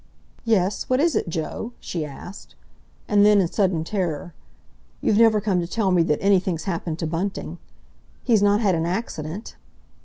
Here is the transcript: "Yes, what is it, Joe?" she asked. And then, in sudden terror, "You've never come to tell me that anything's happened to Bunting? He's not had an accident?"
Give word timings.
"Yes, 0.45 0.89
what 0.89 0.99
is 0.99 1.15
it, 1.15 1.29
Joe?" 1.29 1.73
she 1.79 2.03
asked. 2.03 2.55
And 3.07 3.23
then, 3.23 3.39
in 3.39 3.47
sudden 3.47 3.83
terror, 3.83 4.33
"You've 4.99 5.19
never 5.19 5.39
come 5.39 5.59
to 5.59 5.67
tell 5.67 5.91
me 5.91 6.01
that 6.01 6.17
anything's 6.23 6.63
happened 6.63 6.97
to 6.97 7.05
Bunting? 7.05 7.59
He's 8.23 8.41
not 8.41 8.61
had 8.61 8.73
an 8.73 8.87
accident?" 8.87 9.57